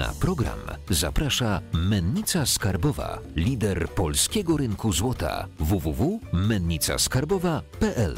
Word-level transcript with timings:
Na 0.00 0.12
program 0.20 0.58
zaprasza 0.90 1.60
Mennica 1.72 2.46
Skarbowa, 2.46 3.18
lider 3.36 3.88
polskiego 3.88 4.56
rynku 4.56 4.92
złota 4.92 5.46
www.mennicaskarbowa.pl. 5.58 8.16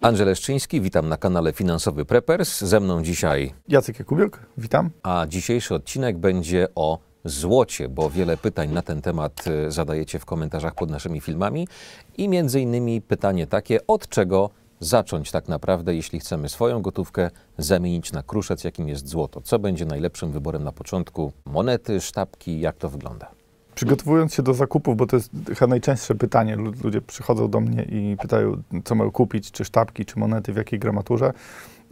Andrzej 0.00 0.26
Leszczyński, 0.26 0.80
witam 0.80 1.08
na 1.08 1.16
kanale 1.16 1.52
Finansowy 1.52 2.04
Preppers. 2.04 2.60
Ze 2.60 2.80
mną 2.80 3.02
dzisiaj, 3.02 3.54
Jacek 3.68 3.98
Jakubiuk, 3.98 4.40
witam. 4.58 4.90
a 5.02 5.26
dzisiejszy 5.28 5.74
odcinek 5.74 6.18
będzie 6.18 6.68
o 6.74 6.98
złocie, 7.24 7.88
bo 7.88 8.10
wiele 8.10 8.36
pytań 8.36 8.72
na 8.72 8.82
ten 8.82 9.02
temat 9.02 9.44
e, 9.46 9.70
zadajecie 9.70 10.18
w 10.18 10.24
komentarzach 10.24 10.74
pod 10.74 10.90
naszymi 10.90 11.20
filmami 11.20 11.68
i 12.16 12.28
między 12.28 12.60
innymi 12.60 13.00
pytanie 13.00 13.46
takie, 13.46 13.86
od 13.86 14.08
czego 14.08 14.50
zacząć 14.84 15.30
tak 15.30 15.48
naprawdę, 15.48 15.94
jeśli 15.94 16.20
chcemy 16.20 16.48
swoją 16.48 16.82
gotówkę 16.82 17.30
zamienić 17.58 18.12
na 18.12 18.22
kruszec, 18.22 18.64
jakim 18.64 18.88
jest 18.88 19.08
złoto. 19.08 19.40
Co 19.40 19.58
będzie 19.58 19.86
najlepszym 19.86 20.32
wyborem 20.32 20.64
na 20.64 20.72
początku? 20.72 21.32
Monety, 21.46 22.00
sztabki, 22.00 22.60
jak 22.60 22.76
to 22.76 22.88
wygląda? 22.88 23.30
Przygotowując 23.74 24.34
się 24.34 24.42
do 24.42 24.54
zakupów, 24.54 24.96
bo 24.96 25.06
to 25.06 25.16
jest 25.16 25.30
chyba 25.48 25.66
najczęstsze 25.66 26.14
pytanie, 26.14 26.56
lu- 26.56 26.72
ludzie 26.84 27.00
przychodzą 27.00 27.48
do 27.48 27.60
mnie 27.60 27.82
i 27.82 28.16
pytają, 28.22 28.62
co 28.84 28.94
mają 28.94 29.10
kupić, 29.10 29.50
czy 29.50 29.64
sztabki, 29.64 30.04
czy 30.04 30.18
monety, 30.18 30.52
w 30.52 30.56
jakiej 30.56 30.78
gramaturze. 30.78 31.32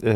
Yy, 0.03 0.13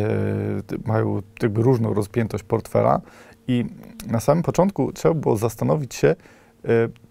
mają 0.85 1.21
jakby 1.41 1.61
różną 1.61 1.93
rozpiętość 1.93 2.43
portfela 2.43 3.01
i 3.47 3.65
na 4.07 4.19
samym 4.19 4.43
początku 4.43 4.91
trzeba 4.91 5.15
było 5.15 5.37
zastanowić 5.37 5.95
się, 5.95 6.15
yy, 6.63 6.69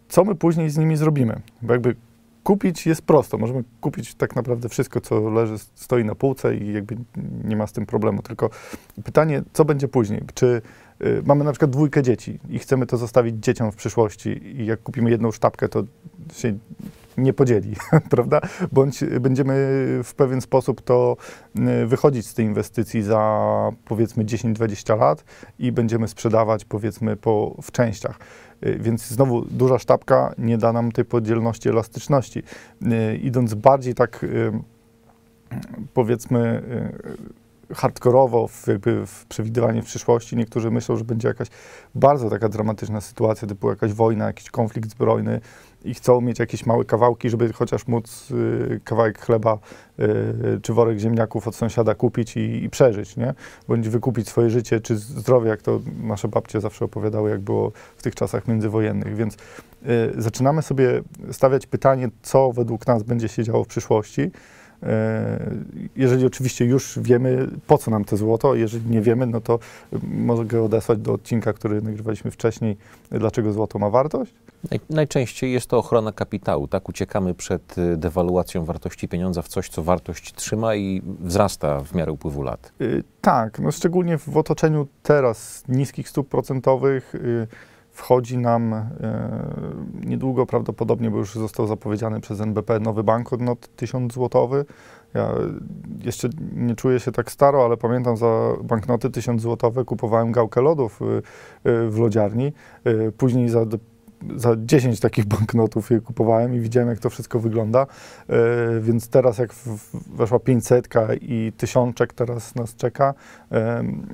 co 0.08 0.24
my 0.24 0.34
później 0.34 0.70
z 0.70 0.78
nimi 0.78 0.96
zrobimy. 0.96 1.40
Bo 1.62 1.72
jakby 1.72 1.96
kupić 2.44 2.86
jest 2.86 3.02
prosto, 3.02 3.38
możemy 3.38 3.64
kupić 3.80 4.14
tak 4.14 4.36
naprawdę 4.36 4.68
wszystko, 4.68 5.00
co 5.00 5.30
leży, 5.30 5.58
stoi 5.74 6.04
na 6.04 6.14
półce 6.14 6.56
i 6.56 6.72
jakby 6.72 6.96
nie 7.44 7.56
ma 7.56 7.66
z 7.66 7.72
tym 7.72 7.86
problemu, 7.86 8.22
tylko 8.22 8.50
pytanie, 9.04 9.42
co 9.52 9.64
będzie 9.64 9.88
później? 9.88 10.22
Czy 10.34 10.62
y, 11.02 11.22
mamy 11.26 11.44
na 11.44 11.52
przykład 11.52 11.70
dwójkę 11.70 12.02
dzieci 12.02 12.38
i 12.50 12.58
chcemy 12.58 12.86
to 12.86 12.96
zostawić 12.96 13.36
dzieciom 13.36 13.72
w 13.72 13.76
przyszłości 13.76 14.60
i 14.60 14.66
jak 14.66 14.82
kupimy 14.82 15.10
jedną 15.10 15.32
sztabkę, 15.32 15.68
to 15.68 15.84
się 16.32 16.58
nie 17.16 17.32
podzieli, 17.32 17.76
prawda? 18.10 18.40
Bądź 18.72 19.04
będziemy 19.20 19.54
w 20.04 20.14
pewien 20.16 20.40
sposób 20.40 20.80
to 20.80 21.16
y, 21.82 21.86
wychodzić 21.86 22.26
z 22.26 22.34
tej 22.34 22.46
inwestycji 22.46 23.02
za 23.02 23.70
powiedzmy 23.84 24.24
10-20 24.24 24.98
lat 24.98 25.24
i 25.58 25.72
będziemy 25.72 26.08
sprzedawać 26.08 26.64
powiedzmy 26.64 27.16
po, 27.16 27.56
w 27.62 27.72
częściach. 27.72 28.18
Y, 28.66 28.78
Więc 28.78 29.06
znowu 29.06 29.44
duża 29.44 29.78
sztabka 29.78 30.34
nie 30.38 30.58
da 30.58 30.72
nam 30.72 30.92
tej 30.92 31.04
podzielności, 31.04 31.68
elastyczności. 31.68 32.42
Y, 32.82 33.16
Idąc 33.16 33.54
bardziej 33.54 33.94
tak 33.94 34.26
powiedzmy 35.94 36.62
hardkorowo 37.74 38.48
w, 38.48 38.66
jakby 38.66 39.06
w 39.06 39.26
przewidywanie 39.26 39.82
w 39.82 39.84
przyszłości. 39.84 40.36
Niektórzy 40.36 40.70
myślą, 40.70 40.96
że 40.96 41.04
będzie 41.04 41.28
jakaś 41.28 41.48
bardzo 41.94 42.30
taka 42.30 42.48
dramatyczna 42.48 43.00
sytuacja, 43.00 43.48
typu 43.48 43.70
jakaś 43.70 43.92
wojna, 43.92 44.26
jakiś 44.26 44.50
konflikt 44.50 44.90
zbrojny 44.90 45.40
i 45.84 45.94
chcą 45.94 46.20
mieć 46.20 46.38
jakieś 46.38 46.66
małe 46.66 46.84
kawałki, 46.84 47.30
żeby 47.30 47.52
chociaż 47.52 47.86
móc 47.86 48.30
y, 48.30 48.80
kawałek 48.84 49.18
chleba 49.18 49.58
y, 50.00 50.60
czy 50.62 50.72
worek 50.72 50.98
ziemniaków 50.98 51.48
od 51.48 51.54
sąsiada 51.54 51.94
kupić 51.94 52.36
i, 52.36 52.64
i 52.64 52.70
przeżyć, 52.70 53.16
nie? 53.16 53.34
Bądź 53.68 53.88
wykupić 53.88 54.28
swoje 54.28 54.50
życie 54.50 54.80
czy 54.80 54.96
zdrowie, 54.96 55.48
jak 55.48 55.62
to 55.62 55.80
nasze 56.02 56.28
babcie 56.28 56.60
zawsze 56.60 56.84
opowiadały, 56.84 57.30
jak 57.30 57.40
było 57.40 57.72
w 57.96 58.02
tych 58.02 58.14
czasach 58.14 58.48
międzywojennych. 58.48 59.16
Więc 59.16 59.34
y, 59.34 59.38
zaczynamy 60.16 60.62
sobie 60.62 61.02
stawiać 61.32 61.66
pytanie, 61.66 62.08
co 62.22 62.52
według 62.52 62.86
nas 62.86 63.02
będzie 63.02 63.28
się 63.28 63.44
działo 63.44 63.64
w 63.64 63.68
przyszłości. 63.68 64.30
E, 64.82 65.50
Jeżeli 65.96 66.26
oczywiście 66.26 66.64
już 66.64 66.98
wiemy, 67.02 67.48
po 67.66 67.78
co 67.78 67.90
nam 67.90 68.04
to 68.04 68.16
złoto, 68.16 68.54
jeżeli 68.54 68.90
nie 68.90 69.00
wiemy, 69.00 69.26
no 69.26 69.40
to 69.40 69.58
mogę 70.02 70.62
odesłać 70.62 70.98
do 70.98 71.12
odcinka, 71.12 71.52
który 71.52 71.82
nagrywaliśmy 71.82 72.30
wcześniej, 72.30 72.76
dlaczego 73.10 73.52
złoto 73.52 73.78
ma 73.78 73.90
wartość. 73.90 74.34
Naj, 74.70 74.80
najczęściej 74.90 75.52
jest 75.52 75.66
to 75.66 75.78
ochrona 75.78 76.12
kapitału, 76.12 76.68
tak? 76.68 76.88
Uciekamy 76.88 77.34
przed 77.34 77.78
y, 77.78 77.96
dewaluacją 77.96 78.64
wartości 78.64 79.08
pieniądza 79.08 79.42
w 79.42 79.48
coś, 79.48 79.68
co 79.68 79.82
wartość 79.82 80.32
trzyma 80.32 80.74
i 80.74 81.02
wzrasta 81.20 81.80
w 81.80 81.94
miarę 81.94 82.12
upływu 82.12 82.42
lat. 82.42 82.72
Y, 82.80 83.04
Tak, 83.20 83.58
no 83.58 83.72
szczególnie 83.72 84.18
w 84.18 84.36
otoczeniu 84.36 84.86
teraz 85.02 85.64
niskich 85.68 86.08
stóp 86.08 86.28
procentowych 86.28 87.14
y, 87.14 87.46
wchodzi 87.90 88.38
nam 88.38 88.72
y, 88.72 88.86
niedługo 90.06 90.46
prawdopodobnie, 90.46 91.10
bo 91.10 91.18
już 91.18 91.34
został 91.34 91.66
zapowiedziany 91.66 92.20
przez 92.20 92.40
NBP 92.40 92.80
nowy 92.80 93.04
banknot 93.04 93.76
1000 93.76 94.12
złotowy. 94.12 94.64
Ja 95.14 95.32
jeszcze 96.04 96.28
nie 96.56 96.74
czuję 96.74 97.00
się 97.00 97.12
tak 97.12 97.30
staro, 97.32 97.64
ale 97.64 97.76
pamiętam 97.76 98.16
za 98.16 98.52
banknoty 98.62 99.10
1000 99.10 99.42
złotowe 99.42 99.84
kupowałem 99.84 100.32
gałkę 100.32 100.60
lodów 100.62 101.02
y, 101.02 101.04
y, 101.04 101.90
w 101.90 101.98
lodziarni. 101.98 102.52
Y, 102.86 103.12
Później 103.12 103.48
za 103.48 103.66
za 104.36 104.56
10 104.58 105.00
takich 105.00 105.24
banknotów 105.34 105.90
je 105.90 106.00
kupowałem 106.00 106.54
i 106.54 106.60
widziałem, 106.60 106.88
jak 106.88 106.98
to 106.98 107.10
wszystko 107.10 107.40
wygląda. 107.40 107.86
E, 108.28 108.36
więc 108.80 109.08
teraz, 109.08 109.38
jak 109.38 109.54
weszła 110.14 110.38
500 110.38 110.88
i 111.20 111.52
tysiączek 111.56 112.12
teraz 112.12 112.54
nas 112.54 112.76
czeka, 112.76 113.14
em, 113.50 114.06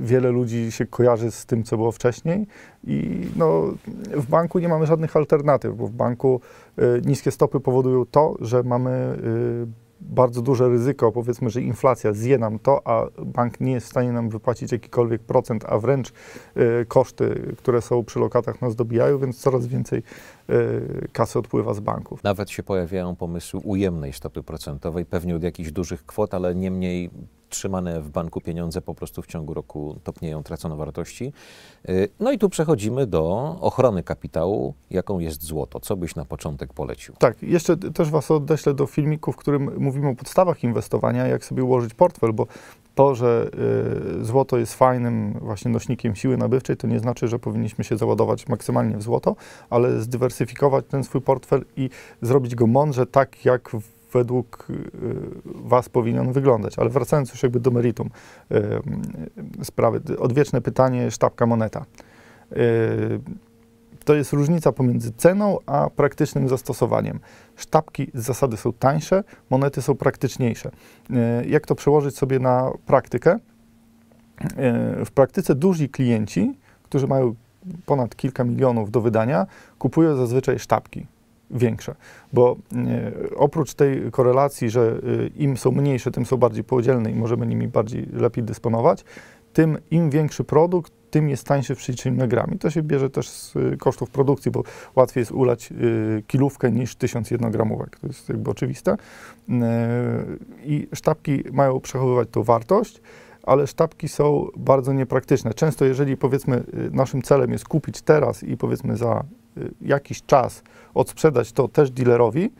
wiele 0.00 0.30
ludzi 0.30 0.72
się 0.72 0.86
kojarzy 0.86 1.30
z 1.30 1.46
tym, 1.46 1.64
co 1.64 1.76
było 1.76 1.92
wcześniej. 1.92 2.46
I 2.84 3.28
no, 3.36 3.62
w 4.14 4.26
banku 4.26 4.58
nie 4.58 4.68
mamy 4.68 4.86
żadnych 4.86 5.16
alternatyw, 5.16 5.76
bo 5.76 5.86
w 5.86 5.92
banku 5.92 6.40
e, 6.78 6.82
niskie 7.00 7.30
stopy 7.30 7.60
powodują 7.60 8.06
to, 8.06 8.34
że 8.40 8.62
mamy 8.62 8.90
e, 8.90 9.85
bardzo 10.00 10.42
duże 10.42 10.68
ryzyko, 10.68 11.12
powiedzmy, 11.12 11.50
że 11.50 11.62
inflacja 11.62 12.12
zje 12.12 12.38
nam 12.38 12.58
to, 12.58 12.82
a 12.84 13.06
bank 13.24 13.60
nie 13.60 13.72
jest 13.72 13.86
w 13.86 13.90
stanie 13.90 14.12
nam 14.12 14.28
wypłacić 14.28 14.72
jakikolwiek 14.72 15.22
procent, 15.22 15.64
a 15.68 15.78
wręcz 15.78 16.12
e, 16.54 16.84
koszty, 16.84 17.54
które 17.58 17.82
są 17.82 18.04
przy 18.04 18.18
lokatach 18.18 18.62
nas 18.62 18.76
dobijają, 18.76 19.18
więc 19.18 19.38
coraz 19.38 19.66
więcej 19.66 20.02
e, 20.48 20.52
kasy 21.12 21.38
odpływa 21.38 21.74
z 21.74 21.80
banków. 21.80 22.24
Nawet 22.24 22.50
się 22.50 22.62
pojawiają 22.62 23.16
pomysły 23.16 23.60
ujemnej 23.64 24.12
stopy 24.12 24.42
procentowej, 24.42 25.06
pewnie 25.06 25.36
od 25.36 25.42
jakichś 25.42 25.70
dużych 25.70 26.06
kwot, 26.06 26.34
ale 26.34 26.54
niemniej 26.54 27.10
trzymane 27.48 28.00
w 28.00 28.10
banku 28.10 28.40
pieniądze 28.40 28.82
po 28.82 28.94
prostu 28.94 29.22
w 29.22 29.26
ciągu 29.26 29.54
roku 29.54 29.96
topnieją, 30.04 30.42
tracą 30.42 30.76
wartości. 30.76 31.32
Y, 31.88 32.08
No 32.20 32.32
i 32.32 32.38
tu 32.38 32.48
przechodzimy 32.48 33.06
do 33.06 33.56
ochrony 33.60 34.02
kapitału, 34.02 34.74
jaką 34.90 35.18
jest 35.18 35.42
złoto. 35.42 35.80
Co 35.80 35.96
byś 35.96 36.14
na 36.14 36.24
początek 36.24 36.72
polecił? 36.72 37.14
Tak, 37.18 37.42
jeszcze 37.42 37.76
też 37.76 38.10
Was 38.10 38.30
odeślę 38.30 38.74
do 38.74 38.86
filmiku, 38.86 39.32
w 39.32 39.36
którym 39.36 39.70
mówimy 39.78 40.08
o 40.08 40.14
podstawach 40.14 40.64
inwestowania, 40.64 41.26
jak 41.26 41.44
sobie 41.44 41.64
ułożyć 41.64 41.94
portfel, 41.94 42.32
bo 42.32 42.46
to, 42.94 43.14
że 43.14 43.50
y, 44.20 44.24
złoto 44.24 44.58
jest 44.58 44.74
fajnym 44.74 45.38
właśnie 45.42 45.70
nośnikiem 45.70 46.14
siły 46.14 46.36
nabywczej, 46.36 46.76
to 46.76 46.86
nie 46.86 46.98
znaczy, 46.98 47.28
że 47.28 47.38
powinniśmy 47.38 47.84
się 47.84 47.96
załadować 47.96 48.48
maksymalnie 48.48 48.96
w 48.96 49.02
złoto, 49.02 49.36
ale 49.70 50.00
zdywersyfikować 50.00 50.84
ten 50.88 51.04
swój 51.04 51.20
portfel 51.20 51.64
i 51.76 51.90
zrobić 52.22 52.54
go 52.54 52.66
mądrze, 52.66 53.06
tak 53.06 53.44
jak 53.44 53.70
według 54.16 54.66
y, 54.70 54.90
Was 55.44 55.88
powinien 55.88 56.32
wyglądać. 56.32 56.78
Ale 56.78 56.90
wracając 56.90 57.30
już 57.30 57.42
jakby 57.42 57.60
do 57.60 57.70
meritum 57.70 58.10
y, 58.50 58.56
y, 59.60 59.64
sprawy, 59.64 60.00
odwieczne 60.18 60.60
pytanie, 60.60 61.10
sztabka 61.10 61.46
moneta. 61.46 61.84
To 64.04 64.14
jest 64.14 64.32
różnica 64.32 64.72
pomiędzy 64.72 65.12
ceną 65.12 65.58
a 65.66 65.90
praktycznym 65.90 66.48
zastosowaniem. 66.48 67.20
Sztabki 67.56 68.10
z 68.14 68.24
zasady 68.24 68.56
są 68.56 68.72
tańsze, 68.72 69.24
monety 69.50 69.82
są 69.82 69.94
praktyczniejsze. 69.94 70.70
Jak 71.46 71.66
to 71.66 71.74
przełożyć 71.74 72.16
sobie 72.16 72.38
na 72.38 72.72
praktykę? 72.86 73.38
W 75.04 75.10
praktyce 75.14 75.54
duzi 75.54 75.88
klienci, 75.88 76.58
którzy 76.82 77.06
mają 77.06 77.34
ponad 77.86 78.16
kilka 78.16 78.44
milionów 78.44 78.90
do 78.90 79.00
wydania, 79.00 79.46
kupują 79.78 80.16
zazwyczaj 80.16 80.58
sztabki 80.58 81.06
większe, 81.50 81.94
bo 82.32 82.56
e, 82.76 83.12
oprócz 83.36 83.74
tej 83.74 84.10
korelacji, 84.10 84.70
że 84.70 85.00
e, 85.24 85.26
im 85.26 85.56
są 85.56 85.70
mniejsze, 85.70 86.10
tym 86.10 86.26
są 86.26 86.36
bardziej 86.36 86.64
podzielne 86.64 87.10
i 87.10 87.14
możemy 87.14 87.46
nimi 87.46 87.68
bardziej 87.68 88.06
lepiej 88.12 88.44
dysponować, 88.44 89.04
tym 89.52 89.78
im 89.90 90.10
większy 90.10 90.44
produkt, 90.44 90.92
tym 91.10 91.28
jest 91.28 91.46
tańszy 91.46 91.74
w 91.74 91.78
przeliczeniu 91.78 92.16
na 92.16 92.26
gram. 92.26 92.54
I 92.54 92.58
to 92.58 92.70
się 92.70 92.82
bierze 92.82 93.10
też 93.10 93.28
z 93.28 93.56
y, 93.56 93.76
kosztów 93.76 94.10
produkcji, 94.10 94.50
bo 94.50 94.62
łatwiej 94.96 95.20
jest 95.20 95.32
ulać 95.32 95.72
kilówkę 96.26 96.72
niż 96.72 96.96
1000 96.96 97.30
jednogramówek. 97.30 97.98
To 97.98 98.06
jest 98.06 98.28
jakby 98.28 98.50
oczywiste. 98.50 98.96
I 100.64 100.88
sztabki 100.94 101.44
mają 101.52 101.80
przechowywać 101.80 102.28
tą 102.30 102.42
wartość, 102.42 103.00
ale 103.42 103.66
sztabki 103.66 104.08
są 104.08 104.46
bardzo 104.56 104.92
niepraktyczne. 104.92 105.54
Często 105.54 105.84
jeżeli 105.84 106.16
powiedzmy 106.16 106.64
naszym 106.92 107.22
celem 107.22 107.52
jest 107.52 107.68
kupić 107.68 108.02
teraz 108.02 108.42
i 108.42 108.56
powiedzmy 108.56 108.96
za 108.96 109.24
jakiś 109.80 110.22
czas 110.22 110.62
odsprzedać 110.94 111.52
to 111.52 111.68
też 111.68 111.90
dealerowi, 111.90 112.50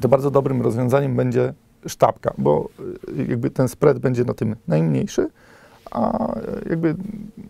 to 0.00 0.08
bardzo 0.08 0.30
dobrym 0.30 0.62
rozwiązaniem 0.62 1.16
będzie 1.16 1.54
sztabka, 1.86 2.34
bo 2.38 2.68
y, 3.18 3.26
jakby 3.28 3.50
ten 3.50 3.68
spread 3.68 3.98
będzie 3.98 4.24
na 4.24 4.34
tym 4.34 4.56
najmniejszy, 4.68 5.28
a 5.90 6.34
jakby 6.70 6.94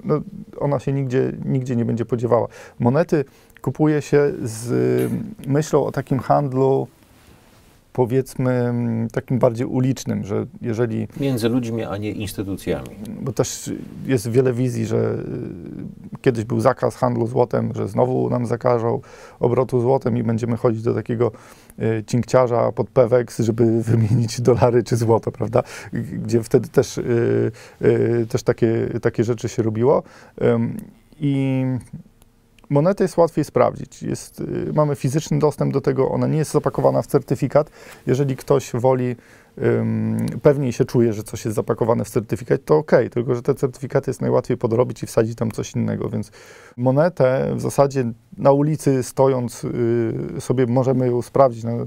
no, 0.05 0.21
ona 0.61 0.79
się 0.79 0.93
nigdzie, 0.93 1.33
nigdzie 1.45 1.77
nie 1.77 1.85
będzie 1.85 2.05
podziewała. 2.05 2.49
Monety 2.79 3.25
kupuje 3.63 4.03
się 4.03 4.33
z 4.43 5.13
myślą 5.47 5.85
o 5.85 5.93
takim 5.93 6.19
handlu 6.19 6.89
powiedzmy 7.93 8.51
mm, 8.51 9.11
takim 9.11 9.39
bardziej 9.39 9.67
ulicznym, 9.67 10.25
że 10.25 10.47
jeżeli 10.61 11.09
Między 11.21 11.49
ludźmi, 11.49 11.85
a 11.85 11.97
nie 11.97 12.11
instytucjami. 12.13 12.89
bo 13.21 13.33
też 13.33 13.71
jest 14.07 14.31
wiele 14.31 14.53
wizji, 14.53 14.87
że 14.87 14.97
y, 14.97 16.19
kiedyś 16.21 16.45
był 16.45 16.61
zakaz 16.61 16.97
handlu 16.97 17.27
złotem, 17.27 17.73
że 17.75 17.89
znowu 17.89 18.31
nam 18.31 18.47
zakażą 18.47 19.01
obrotu 19.41 19.81
złotem 19.81 20.17
i 20.17 20.23
będziemy 20.23 20.57
chodzić 20.57 20.83
do 20.83 20.95
takiego 20.95 21.33
y, 21.79 22.05
cinkciarza 22.07 22.73
pod 22.73 22.91
Pewex, 22.91 23.39
żeby 23.41 23.83
wymienić 23.83 24.41
dolary 24.41 24.83
czy 24.83 24.97
złoto, 24.97 25.33
prawda? 25.33 25.63
Gdzie 25.93 26.43
wtedy 26.43 26.69
też, 26.69 26.99
y, 26.99 27.53
też 28.29 28.43
takie, 28.43 28.89
takie 29.03 29.25
rzeczy 29.25 29.49
się 29.49 29.63
robiło. 29.63 30.03
I 31.21 31.65
monetę 32.73 33.05
jest 33.05 33.17
łatwiej 33.17 33.45
sprawdzić. 33.45 34.03
Jest, 34.03 34.41
y, 34.41 34.73
mamy 34.75 34.97
fizyczny 34.97 35.39
dostęp 35.39 35.73
do 35.73 35.81
tego, 35.81 36.11
ona 36.11 36.27
nie 36.27 36.39
jest 36.39 36.51
zapakowana 36.51 37.03
w 37.03 37.07
certyfikat. 37.07 37.71
Jeżeli 38.07 38.37
ktoś 38.37 38.71
woli 38.75 39.17
ym, 39.59 40.27
pewniej 40.43 40.73
się 40.73 40.85
czuje, 40.85 41.13
że 41.13 41.23
coś 41.23 41.45
jest 41.45 41.55
zapakowane 41.55 42.05
w 42.05 42.11
certyfikat, 42.11 42.65
to 42.65 42.77
ok, 42.77 42.93
tylko 43.11 43.35
że 43.35 43.43
te 43.43 43.55
certyfikaty 43.55 44.11
jest 44.11 44.21
najłatwiej 44.21 44.57
podrobić 44.57 45.03
i 45.03 45.07
wsadzić 45.07 45.39
tam 45.39 45.51
coś 45.51 45.75
innego, 45.75 46.09
więc 46.09 46.31
monetę 46.77 47.53
w 47.57 47.61
zasadzie 47.61 48.05
na 48.39 48.53
ulicy 48.53 49.03
stojąc 49.03 49.65
y, 49.65 50.41
sobie 50.41 50.67
możemy 50.67 51.07
ją 51.07 51.23
sprawdzić 51.23 51.65
na, 51.65 51.73
y, 51.73 51.87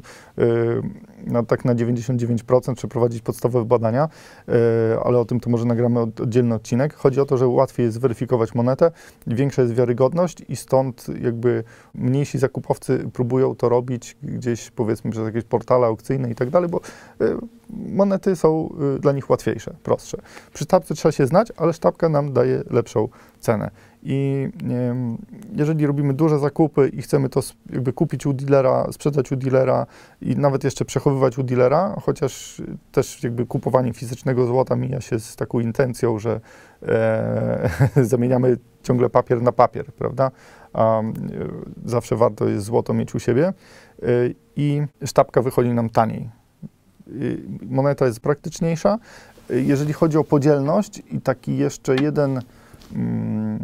na, 1.28 1.44
tak 1.44 1.66
na 1.66 1.76
99%, 1.76 2.76
przeprowadzić 2.76 3.22
podstawowe 3.22 3.66
badania, 3.66 4.10
y, 4.50 4.52
ale 5.04 5.20
o 5.20 5.26
tym 5.26 5.40
to 5.40 5.50
może 5.50 5.66
nagramy 5.66 6.00
od, 6.00 6.22
oddzielny 6.22 6.56
odcinek. 6.56 6.94
Chodzi 6.94 7.22
o 7.22 7.26
to, 7.26 7.38
że 7.38 7.48
łatwiej 7.48 7.84
jest 7.84 7.98
zweryfikować 7.98 8.56
monetę, 8.56 8.92
większa 9.28 9.62
jest 9.62 9.74
wiarygodność 9.74 10.44
i 10.50 10.56
stąd 10.56 11.08
jakby 11.22 11.64
mniejsi 11.94 12.38
zakupowcy 12.38 13.10
próbują 13.14 13.56
to 13.56 13.70
robić 13.70 14.18
gdzieś 14.24 14.72
powiedzmy 14.72 15.12
przez 15.12 15.26
jakieś 15.26 15.44
portale 15.44 15.88
aukcyjne 15.88 16.32
i 16.32 16.36
tak 16.36 16.50
dalej, 16.50 16.70
bo 16.70 16.82
y, 17.22 17.38
monety 17.70 18.36
są 18.36 18.70
y, 18.96 19.00
dla 19.00 19.12
nich 19.12 19.30
łatwiejsze, 19.30 19.76
prostsze. 19.84 20.18
Przy 20.54 20.64
sztabce 20.64 20.96
trzeba 20.96 21.12
się 21.12 21.28
znać, 21.28 21.52
ale 21.58 21.74
sztabka 21.74 22.10
nam 22.10 22.34
daje 22.34 22.64
lepszą 22.70 23.08
cenę. 23.40 23.72
I 24.08 24.50
jeżeli 25.56 25.88
robimy 25.88 26.14
duże 26.14 26.40
zakupy 26.40 26.90
i 26.94 27.02
chcemy 27.02 27.30
to 27.30 27.42
jakby 27.70 27.94
kupić 27.94 28.26
u 28.26 28.34
dealera, 28.34 28.88
sprzedać 28.92 29.32
u 29.32 29.36
dealera 29.36 29.86
i 30.22 30.36
nawet 30.36 30.64
jeszcze 30.64 30.86
przechowywać 30.86 31.38
u 31.38 31.44
dealera, 31.44 31.96
chociaż 32.02 32.60
y, 32.60 32.78
też 32.92 33.24
jakby 33.24 33.46
kupowanie 33.46 33.94
fizycznego 33.94 34.46
złota 34.46 34.76
mija 34.76 35.02
się 35.02 35.20
z 35.20 35.36
taką 35.36 35.60
intencją, 35.60 36.20
że 36.20 36.42
e, 36.84 37.70
zamieniamy 38.12 38.58
ciągle 38.84 39.10
papier 39.10 39.42
na 39.42 39.52
papier, 39.52 39.86
prawda? 39.86 40.32
A 40.74 41.02
zawsze 41.86 42.16
warto 42.16 42.48
jest 42.48 42.66
złoto 42.66 42.94
mieć 42.94 43.16
u 43.16 43.20
siebie 43.20 43.54
y, 44.04 44.36
i 44.56 44.82
sztabka 45.06 45.42
wychodzi 45.42 45.70
nam 45.70 45.90
taniej 45.90 46.30
moneta 47.70 48.06
jest 48.06 48.20
praktyczniejsza. 48.20 49.00
Y, 49.52 49.62
Jeżeli 49.62 49.94
chodzi 49.94 50.18
o 50.18 50.24
podzielność 50.24 51.02
i 51.12 51.22
taki 51.22 51.58
jeszcze 51.58 51.96
jeden, 51.96 52.42
mm, 52.96 53.60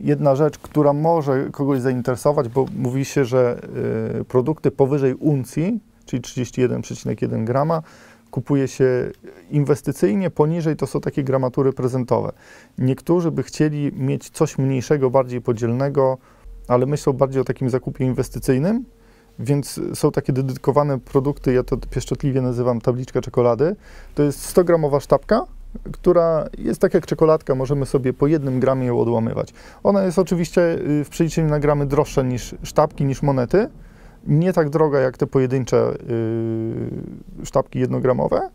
jedna 0.00 0.36
rzecz, 0.36 0.58
która 0.58 0.92
może 0.92 1.48
kogoś 1.52 1.80
zainteresować, 1.80 2.48
bo 2.48 2.66
mówi 2.76 3.04
się, 3.04 3.24
że 3.24 3.58
y, 4.20 4.24
produkty 4.24 4.70
powyżej 4.70 5.14
uncji, 5.14 5.80
czyli 6.04 6.22
31,1 6.22 7.44
grama, 7.44 7.82
kupuje 8.30 8.68
się 8.68 9.10
inwestycyjnie, 9.50 10.30
poniżej 10.30 10.76
to 10.76 10.86
są 10.86 11.00
takie 11.00 11.24
gramatury 11.24 11.72
prezentowe. 11.72 12.32
Niektórzy 12.78 13.30
by 13.30 13.42
chcieli 13.42 13.92
mieć 13.92 14.30
coś 14.30 14.58
mniejszego, 14.58 15.10
bardziej 15.10 15.40
podzielnego, 15.40 16.18
ale 16.68 16.86
myślą 16.86 17.12
bardziej 17.12 17.40
o 17.40 17.44
takim 17.44 17.70
zakupie 17.70 18.04
inwestycyjnym, 18.04 18.84
więc 19.38 19.80
są 19.94 20.12
takie 20.12 20.32
dedykowane 20.32 20.98
produkty, 20.98 21.52
ja 21.52 21.62
to 21.62 21.76
pieszczotliwie 21.76 22.42
nazywam 22.42 22.80
tabliczka 22.80 23.20
czekolady. 23.20 23.76
To 24.14 24.22
jest 24.22 24.56
100-gramowa 24.56 25.00
sztabka, 25.00 25.46
która 25.92 26.48
jest 26.58 26.80
tak 26.80 26.94
jak 26.94 27.06
czekoladka, 27.06 27.54
możemy 27.54 27.86
sobie 27.86 28.12
po 28.12 28.26
jednym 28.26 28.60
gramie 28.60 28.86
ją 28.86 29.00
odłamywać. 29.00 29.52
Ona 29.82 30.02
jest 30.02 30.18
oczywiście 30.18 30.60
y, 31.00 31.04
w 31.04 31.08
przeliczeniu 31.08 31.48
na 31.48 31.60
gramy 31.60 31.86
droższa 31.86 32.22
niż 32.22 32.54
sztabki, 32.62 33.04
niż 33.04 33.22
monety. 33.22 33.68
Nie 34.26 34.52
tak 34.52 34.70
droga 34.70 35.00
jak 35.00 35.16
te 35.16 35.26
pojedyncze 35.26 35.94
y, 37.42 37.46
sztabki 37.46 37.78
jednogramowe, 37.78 38.50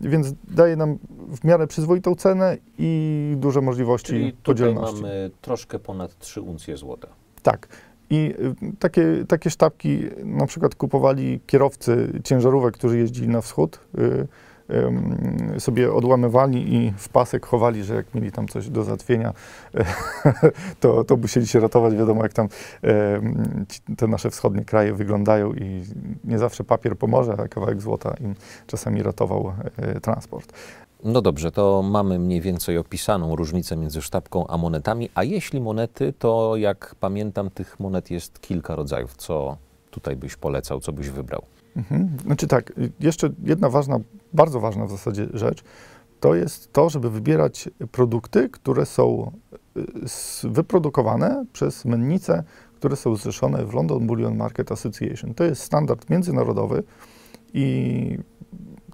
więc 0.00 0.34
daje 0.50 0.76
nam 0.76 0.98
w 1.28 1.44
miarę 1.44 1.66
przyzwoitą 1.66 2.14
cenę 2.14 2.56
i 2.78 3.34
duże 3.36 3.60
możliwości 3.60 4.06
Czyli 4.06 4.32
tutaj 4.32 4.42
podzielności. 4.44 5.02
mamy 5.02 5.30
troszkę 5.40 5.78
ponad 5.78 6.18
3 6.18 6.40
uncje 6.40 6.76
złota. 6.76 7.08
Tak. 7.42 7.68
I 8.10 8.34
y, 8.40 8.72
takie, 8.78 9.24
takie 9.28 9.50
sztabki 9.50 10.02
na 10.24 10.46
przykład 10.46 10.74
kupowali 10.74 11.40
kierowcy 11.46 12.20
ciężarówek, 12.24 12.74
którzy 12.74 12.98
jeździli 12.98 13.28
na 13.28 13.40
wschód, 13.40 13.80
y, 13.98 14.28
sobie 15.58 15.92
odłamywali 15.92 16.74
i 16.74 16.92
w 16.96 17.08
pasek 17.08 17.46
chowali, 17.46 17.84
że 17.84 17.94
jak 17.94 18.14
mieli 18.14 18.32
tam 18.32 18.48
coś 18.48 18.70
do 18.70 18.84
załatwienia, 18.84 19.32
to, 20.80 21.04
to 21.04 21.16
musieli 21.16 21.46
się 21.46 21.60
ratować. 21.60 21.94
Wiadomo, 21.94 22.22
jak 22.22 22.32
tam 22.32 22.48
ci- 23.68 23.96
te 23.96 24.06
nasze 24.06 24.30
wschodnie 24.30 24.64
kraje 24.64 24.94
wyglądają 24.94 25.52
i 25.52 25.82
nie 26.24 26.38
zawsze 26.38 26.64
papier 26.64 26.98
pomoże, 26.98 27.36
a 27.38 27.48
kawałek 27.48 27.82
złota 27.82 28.14
im 28.20 28.34
czasami 28.66 29.02
ratował 29.02 29.52
transport. 30.02 30.52
No 31.04 31.22
dobrze, 31.22 31.52
to 31.52 31.82
mamy 31.82 32.18
mniej 32.18 32.40
więcej 32.40 32.78
opisaną 32.78 33.36
różnicę 33.36 33.76
między 33.76 34.02
sztabką 34.02 34.46
a 34.46 34.56
monetami. 34.56 35.10
A 35.14 35.24
jeśli 35.24 35.60
monety, 35.60 36.12
to 36.18 36.56
jak 36.56 36.94
pamiętam, 37.00 37.50
tych 37.50 37.80
monet 37.80 38.10
jest 38.10 38.40
kilka 38.40 38.74
rodzajów. 38.74 39.16
Co 39.16 39.56
tutaj 39.90 40.16
byś 40.16 40.36
polecał, 40.36 40.80
co 40.80 40.92
byś 40.92 41.08
wybrał? 41.10 41.42
Mhm. 41.76 42.16
Znaczy 42.24 42.46
tak, 42.46 42.72
jeszcze 43.00 43.30
jedna 43.44 43.68
ważna, 43.68 44.00
bardzo 44.32 44.60
ważna 44.60 44.86
w 44.86 44.90
zasadzie 44.90 45.26
rzecz, 45.34 45.62
to 46.20 46.34
jest 46.34 46.72
to, 46.72 46.90
żeby 46.90 47.10
wybierać 47.10 47.68
produkty, 47.92 48.48
które 48.48 48.86
są 48.86 49.32
y, 49.76 50.48
wyprodukowane 50.48 51.44
przez 51.52 51.84
mennice, 51.84 52.44
które 52.76 52.96
są 52.96 53.16
zrzeszone 53.16 53.64
w 53.64 53.74
London 53.74 54.06
Bullion 54.06 54.36
Market 54.36 54.72
Association. 54.72 55.34
To 55.34 55.44
jest 55.44 55.62
standard 55.62 56.10
międzynarodowy 56.10 56.82
i 57.54 58.18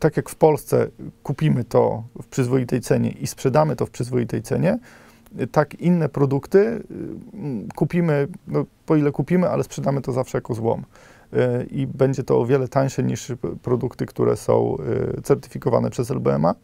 tak 0.04 0.16
jak 0.16 0.30
w 0.30 0.34
Polsce 0.34 0.88
kupimy 1.22 1.64
to 1.64 2.02
w 2.22 2.26
przyzwoitej 2.26 2.80
cenie 2.80 3.10
i 3.10 3.26
sprzedamy 3.26 3.76
to 3.76 3.86
w 3.86 3.90
przyzwoitej 3.90 4.42
cenie, 4.42 4.78
tak 5.52 5.74
inne 5.74 6.08
produkty 6.08 6.58
y, 6.58 6.82
kupimy, 7.74 8.28
no, 8.48 8.64
po 8.86 8.96
ile 8.96 9.12
kupimy, 9.12 9.48
ale 9.48 9.64
sprzedamy 9.64 10.00
to 10.00 10.12
zawsze 10.12 10.38
jako 10.38 10.54
złom 10.54 10.84
y, 11.32 11.66
i 11.70 11.86
będzie 11.86 12.22
to 12.22 12.40
o 12.40 12.46
wiele 12.46 12.68
tańsze 12.68 13.02
niż 13.02 13.32
produkty, 13.62 14.06
które 14.06 14.36
są 14.36 14.76
y, 15.18 15.22
certyfikowane 15.22 15.90
przez 15.90 16.10
LBMA. 16.10 16.54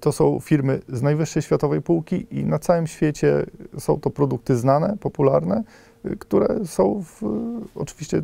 To 0.00 0.12
są 0.12 0.40
firmy 0.40 0.80
z 0.88 1.02
najwyższej 1.02 1.42
światowej 1.42 1.82
półki 1.82 2.26
i 2.30 2.44
na 2.44 2.58
całym 2.58 2.86
świecie 2.86 3.46
są 3.78 4.00
to 4.00 4.10
produkty 4.10 4.56
znane, 4.56 4.96
popularne, 5.00 5.62
które 6.18 6.66
są 6.66 7.04
w, 7.04 7.22
oczywiście 7.74 8.22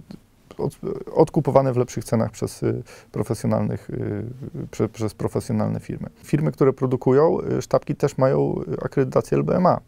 od, 0.59 0.79
odkupowane 1.15 1.73
w 1.73 1.77
lepszych 1.77 2.05
cenach 2.05 2.31
przez 2.31 2.63
y, 2.63 2.83
profesjonalnych, 3.13 3.91
y, 3.91 4.25
prze, 4.71 4.89
przez 4.89 5.15
profesjonalne 5.15 5.81
firmy. 5.81 6.09
Firmy, 6.25 6.53
które 6.53 6.73
produkują 6.73 7.39
y, 7.59 7.63
sztabki 7.63 7.97
też 7.97 8.19
mają 8.19 8.61
akredytację 8.83 9.39
LBMA, 9.39 9.81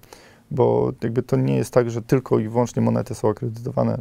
bo 0.51 0.93
jakby 1.03 1.23
to 1.23 1.37
nie 1.37 1.57
jest 1.57 1.71
tak, 1.75 1.91
że 1.91 2.03
tylko 2.03 2.39
i 2.39 2.49
wyłącznie 2.49 2.83
monety 2.83 3.15
są 3.15 3.29
akredytowane. 3.31 3.99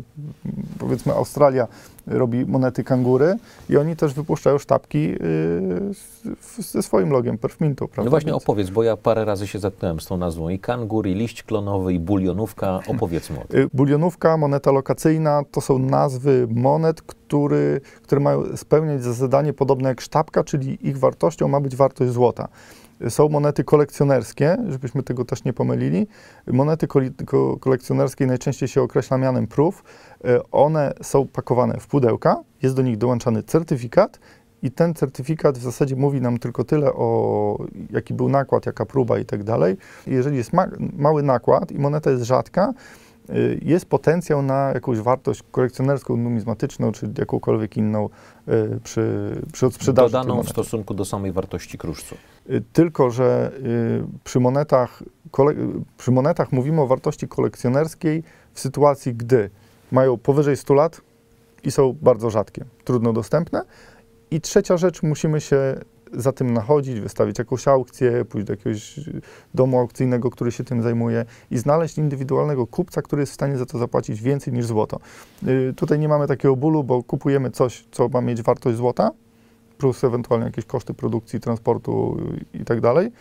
Powiedzmy 0.79 1.13
Australia 1.13 1.67
robi 2.07 2.45
monety 2.45 2.83
kangury 2.83 3.35
i 3.69 3.77
oni 3.77 3.95
też 3.95 4.13
wypuszczają 4.13 4.57
sztabki 4.57 4.97
y, 4.97 5.17
z- 5.93 6.71
ze 6.71 6.83
swoim 6.83 7.09
logiem 7.11 7.37
Perfmintu, 7.37 7.87
prawda? 7.87 8.03
No 8.03 8.09
właśnie 8.09 8.31
Więc- 8.31 8.43
opowiedz, 8.43 8.69
bo 8.69 8.83
ja 8.83 8.97
parę 8.97 9.25
razy 9.25 9.47
się 9.47 9.59
zetknąłem 9.59 9.99
z 9.99 10.05
tą 10.05 10.17
nazwą 10.17 10.49
i 10.49 10.59
kangur, 10.59 11.07
i 11.07 11.13
liść 11.13 11.43
klonowy, 11.43 11.93
i 11.93 11.99
bulionówka. 11.99 12.79
Opowiedzmy 12.87 13.39
o 13.41 13.45
tym. 13.47 13.59
Y, 13.59 13.69
Bulionówka, 13.73 14.37
moneta 14.37 14.71
lokacyjna 14.71 15.41
to 15.51 15.61
są 15.61 15.79
nazwy 15.79 16.47
monet, 16.51 17.01
który, 17.01 17.81
które 18.01 18.21
mają 18.21 18.57
spełniać 18.57 19.03
za 19.03 19.13
zadanie 19.13 19.53
podobne 19.53 19.89
jak 19.89 20.01
sztabka, 20.01 20.43
czyli 20.43 20.87
ich 20.87 20.97
wartością 20.97 21.47
ma 21.47 21.59
być 21.61 21.75
wartość 21.75 22.11
złota. 22.11 22.47
Są 23.09 23.29
monety 23.29 23.63
kolekcjonerskie, 23.63 24.57
żebyśmy 24.69 25.03
tego 25.03 25.25
też 25.25 25.43
nie 25.43 25.53
pomylili. 25.53 26.07
Monety 26.47 26.87
kolekcjonerskie 27.59 28.25
najczęściej 28.27 28.69
się 28.69 28.81
określa 28.81 29.17
mianem 29.17 29.47
proof. 29.47 29.83
Y, 30.25 30.39
One 30.51 30.93
są 31.01 31.27
pakowane 31.27 31.79
w 31.79 31.87
pudełka, 31.87 32.43
jest 32.61 32.75
do 32.75 32.81
nich 32.81 32.97
dołączany 32.97 33.43
certyfikat 33.43 34.19
i 34.61 34.71
ten 34.71 34.93
certyfikat 34.93 35.57
w 35.57 35.61
zasadzie 35.63 35.95
mówi 35.95 36.21
nam 36.21 36.37
tylko 36.39 36.63
tyle 36.63 36.93
o 36.93 37.57
jaki 37.89 38.13
był 38.13 38.29
nakład, 38.29 38.65
jaka 38.65 38.85
próba 38.85 39.19
i 39.19 39.25
tak 39.25 39.43
dalej. 39.43 39.77
Jeżeli 40.07 40.37
jest 40.37 40.53
ma- 40.53 40.67
mały 40.97 41.23
nakład 41.23 41.71
i 41.71 41.79
moneta 41.79 42.11
jest 42.11 42.23
rzadka, 42.23 42.73
jest 43.61 43.85
potencjał 43.85 44.41
na 44.41 44.71
jakąś 44.73 44.99
wartość 44.99 45.43
kolekcjonerską, 45.51 46.17
numizmatyczną, 46.17 46.91
czy 46.91 47.09
jakąkolwiek 47.17 47.77
inną 47.77 48.09
y, 48.47 48.79
przy, 48.83 49.35
przy 49.53 49.65
odsprzedaży. 49.65 50.11
Dodaną 50.11 50.43
w 50.43 50.49
stosunku 50.49 50.93
do 50.93 51.05
samej 51.05 51.31
wartości 51.31 51.77
kruszcu. 51.77 52.15
Y, 52.49 52.63
Tylko, 52.73 53.09
że 53.09 53.51
y, 53.65 54.03
przy 54.23 54.39
monetach, 54.39 55.03
kole, 55.31 55.51
y, 55.51 55.57
przy 55.97 56.11
monetach 56.11 56.51
mówimy 56.51 56.81
o 56.81 56.87
wartości 56.87 57.27
kolekcjonerskiej 57.27 58.23
w 58.53 58.59
sytuacji, 58.59 59.15
gdy 59.15 59.49
mają 59.91 60.17
powyżej 60.17 60.57
100 60.57 60.73
lat 60.73 61.01
i 61.63 61.71
są 61.71 61.95
bardzo 62.01 62.29
rzadkie, 62.29 62.65
trudno 62.83 63.13
dostępne 63.13 63.61
I 64.31 64.41
trzecia 64.41 64.77
rzecz, 64.77 65.03
musimy 65.03 65.41
się 65.41 65.75
za 66.13 66.31
tym 66.31 66.53
nachodzić, 66.53 66.99
wystawić 66.99 67.39
jakąś 67.39 67.67
aukcję, 67.67 68.25
pójść 68.25 68.47
do 68.47 68.53
jakiegoś 68.53 68.99
domu 69.53 69.79
aukcyjnego, 69.79 70.29
który 70.29 70.51
się 70.51 70.63
tym 70.63 70.81
zajmuje 70.81 71.25
i 71.51 71.57
znaleźć 71.57 71.97
indywidualnego 71.97 72.67
kupca, 72.67 73.01
który 73.01 73.21
jest 73.21 73.31
w 73.31 73.35
stanie 73.35 73.57
za 73.57 73.65
to 73.65 73.77
zapłacić 73.77 74.21
więcej 74.21 74.53
niż 74.53 74.65
złoto. 74.65 74.99
Y, 75.47 75.73
tutaj 75.75 75.99
nie 75.99 76.07
mamy 76.07 76.27
takiego 76.27 76.55
bólu, 76.55 76.83
bo 76.83 77.03
kupujemy 77.03 77.51
coś, 77.51 77.85
co 77.91 78.09
ma 78.09 78.21
mieć 78.21 78.41
wartość 78.41 78.77
złota, 78.77 79.11
plus 79.77 80.03
ewentualnie 80.03 80.45
jakieś 80.45 80.65
koszty 80.65 80.93
produkcji, 80.93 81.39
transportu 81.39 82.17
i 82.53 82.65
tak 82.65 82.81
dalej. 82.81 83.11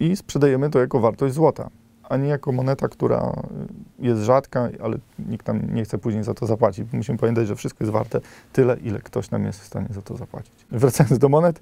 I 0.00 0.16
sprzedajemy 0.16 0.70
to 0.70 0.80
jako 0.80 1.00
wartość 1.00 1.34
złota 1.34 1.70
a 2.08 2.16
nie 2.16 2.28
jako 2.28 2.52
moneta, 2.52 2.88
która 2.88 3.42
jest 4.04 4.22
rzadka, 4.22 4.68
ale 4.82 4.96
nikt 5.18 5.46
nam 5.46 5.74
nie 5.74 5.84
chce 5.84 5.98
później 5.98 6.24
za 6.24 6.34
to 6.34 6.46
zapłacić. 6.46 6.86
Musimy 6.92 7.18
pamiętać, 7.18 7.46
że 7.46 7.56
wszystko 7.56 7.84
jest 7.84 7.92
warte 7.92 8.20
tyle, 8.52 8.76
ile 8.76 8.98
ktoś 8.98 9.30
nam 9.30 9.44
jest 9.44 9.60
w 9.60 9.64
stanie 9.64 9.88
za 9.90 10.02
to 10.02 10.16
zapłacić. 10.16 10.52
Wracając 10.70 11.18
do 11.18 11.28
monet, 11.28 11.60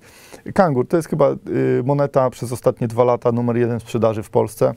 Kangur 0.54 0.88
to 0.88 0.96
jest 0.96 1.08
chyba 1.08 1.30
y, 1.30 1.82
moneta 1.84 2.30
przez 2.30 2.52
ostatnie 2.52 2.88
dwa 2.88 3.04
lata 3.04 3.32
numer 3.32 3.56
jeden 3.56 3.80
sprzedaży 3.80 4.22
w 4.22 4.30
Polsce. 4.30 4.74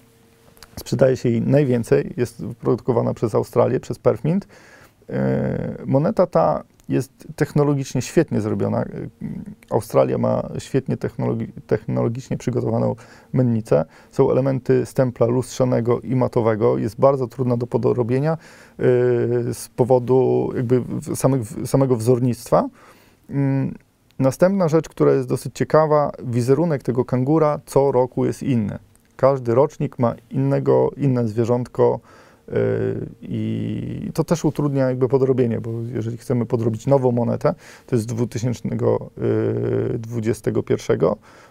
Sprzedaje 0.75 1.17
się 1.17 1.29
jej 1.29 1.41
najwięcej, 1.41 2.13
jest 2.17 2.43
produkowana 2.62 3.13
przez 3.13 3.36
Australię, 3.36 3.79
przez 3.79 4.00
Perfmint. 4.00 4.48
Y, 5.10 5.15
moneta 5.86 6.27
ta 6.27 6.63
jest 6.89 7.27
technologicznie 7.36 8.01
świetnie 8.01 8.42
zrobiona. 8.42 8.86
Australia 9.70 10.18
ma 10.18 10.50
świetnie 10.60 10.98
technologi 10.98 11.48
technologicznie 11.68 12.38
przygotowaną 12.38 12.96
mennicę. 13.34 13.86
Są 14.12 14.32
elementy 14.32 14.86
stempla 14.86 15.27
lustrzanego 15.27 16.00
i 16.00 16.15
matowego. 16.15 16.77
Jest 16.77 17.00
bardzo 17.00 17.27
trudna 17.27 17.58
do 17.58 17.68
podrobienia 17.68 18.38
yy, 18.77 18.86
z 19.54 19.70
powodu 19.75 20.50
jakby 20.56 20.84
samych, 21.15 21.42
samego 21.65 21.96
wzornictwa. 21.96 22.70
Yy, 23.30 23.36
następna 24.20 24.68
rzecz, 24.68 24.89
która 24.89 25.12
jest 25.12 25.30
dosyć 25.30 25.56
ciekawa, 25.56 26.12
wizerunek 26.24 26.84
tego 26.84 27.06
kangura 27.06 27.60
co 27.65 27.92
roku 27.92 28.25
jest 28.25 28.44
inny. 28.44 28.80
Każdy 29.15 29.56
rocznik 29.56 30.00
ma 30.00 30.15
innego, 30.32 30.92
inne 30.98 31.27
zwierzątko, 31.27 32.00
i 33.21 34.11
to 34.13 34.23
też 34.23 34.45
utrudnia 34.45 34.89
jakby 34.89 35.07
podrobienie, 35.07 35.61
bo 35.61 35.71
jeżeli 35.93 36.17
chcemy 36.17 36.45
podrobić 36.45 36.87
nową 36.87 37.11
monetę, 37.11 37.55
to 37.87 37.95
jest 37.95 38.03
z 38.03 38.07
2021, 38.07 40.99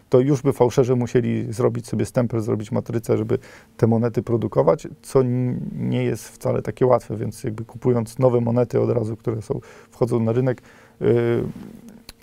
to 0.09 0.21
już 0.21 0.43
by 0.43 0.53
fałszerzy 0.53 0.97
musieli 0.97 1.53
zrobić 1.53 1.89
sobie 1.89 2.07
stempel, 2.07 2.41
zrobić 2.41 2.73
matrycę, 2.73 3.17
żeby 3.17 3.39
te 3.77 3.87
monety 3.87 4.23
produkować, 4.23 4.89
co 5.03 5.23
nie 5.79 6.05
jest 6.05 6.29
wcale 6.29 6.63
takie 6.63 6.87
łatwe, 6.87 7.17
więc 7.17 7.45
jakby 7.45 7.65
kupując 7.65 8.19
nowe 8.19 8.41
monety 8.41 8.81
od 8.81 8.91
razu, 8.91 9.17
które 9.17 9.43
są, 9.43 9.61
wchodzą 9.91 10.21
na 10.21 10.33
rynek, 10.33 10.63